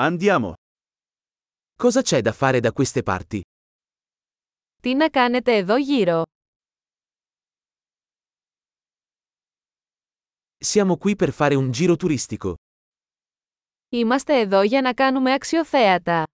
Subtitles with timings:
[0.00, 0.54] Andiamo.
[1.74, 3.40] Cosa c'è da fare da queste parti?
[4.82, 6.22] Τι να κάνετε εδώ γύρω.
[10.64, 12.54] Siamo qui per fare un giro turistico.
[13.88, 16.24] Είμαστε εδώ για να κάνουμε αξιοθέατα.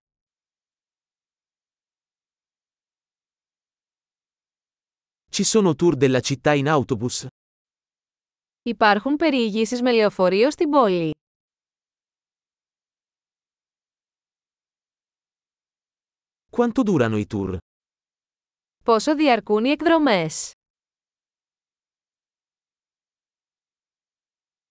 [5.31, 7.27] Ci sono tour della città in autobus?
[8.63, 11.13] Υπάρχουν περιηγήσεις με λεωφορείο στην πόλη.
[16.54, 17.58] Quanto durano i tour?
[18.84, 20.52] Πόσο διαρκούν οι εκδρομές.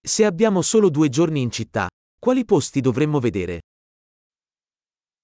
[0.08, 1.86] Se abbiamo solo due giorni in città,
[2.18, 3.58] quali posti dovremmo vedere?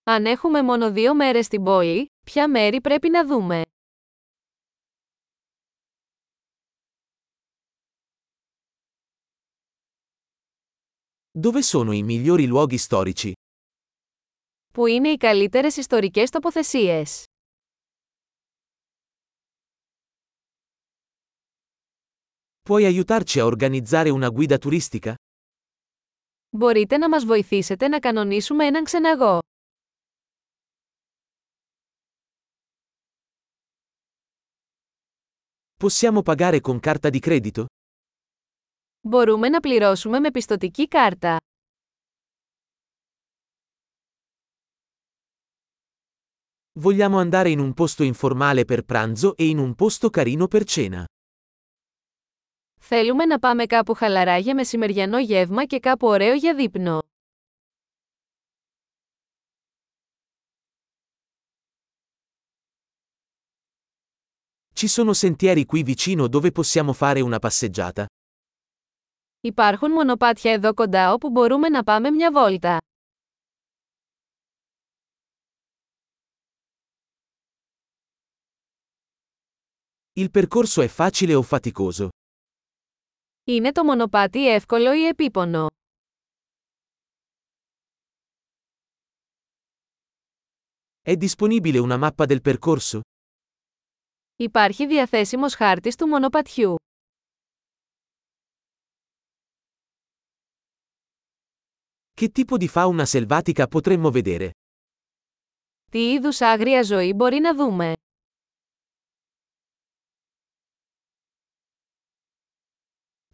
[0.03, 3.63] Αν έχουμε μόνο δύο μέρες στην πόλη, ποια μέρη πρέπει να δούμε.
[11.37, 13.33] Dove sono i migliori luoghi storici?
[14.80, 17.26] Πού είναι οι καλύτερες ιστορικές τοποθεσίες.
[22.70, 25.14] Puoi aiutarci a organizzare una guida turistica?
[26.50, 29.40] Μπορείτε να μας βοηθήσετε να κανονίσουμε έναν ξεναγό.
[35.84, 37.66] Possiamo pagare con carta di credito?
[39.02, 41.38] Μπορούμε να πληρώσουμε με πιστοτική κάρτα.
[46.81, 51.05] Vogliamo andare in un posto informale per pranzo e in un posto carino per cena.
[52.81, 56.99] Θέλουμε να πάμε κάπου χαλαρά για μεσημεριανό γεύμα και κάπου ωραίο για δείπνο.
[64.75, 68.07] Ci sono sentieri qui vicino dove possiamo fare una passeggiata?
[69.41, 72.79] Υπάρχουν μονοπάτια εδώ κοντά όπου μπορούμε να πάμε μια βόλτα.
[80.19, 82.09] Il percorso è facile o faticoso?
[83.45, 85.67] Είναι το μονοπάτι εύκολο ή επίπονο.
[91.03, 93.01] È disponibile una mappa del percorso?
[94.37, 96.75] Υπάρχει διαθέσιμος χάρτης του μονοπατιού.
[102.21, 104.51] Che tipo di fauna selvatica potremmo vedere?
[105.91, 107.93] Τι είδους άγρια ζωή μπορεί να δούμε.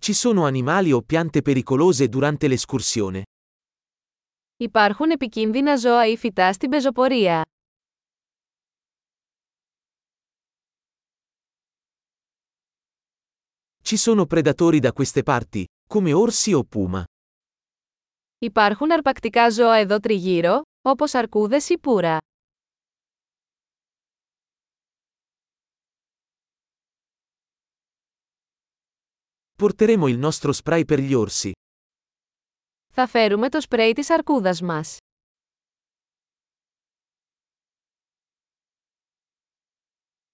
[0.04, 3.22] Ci sono animali o piante pericolose durante l'escursione?
[4.56, 7.44] Υπάρχουν επικίνδυνα ζώα ή φυτά στην πεζοπορία.
[13.82, 17.04] Ci sono predatori da queste parti, come orsi o puma.
[18.38, 22.18] Υπάρχουν αρπακτικά ζώα εδώ τριγύρω, όπως αρκούδες ή πουρα.
[29.57, 31.51] Porteremo il nostro spray per gli orsi.
[32.93, 34.97] Θα φέρουμε το σπρέι της αρκούδας μας.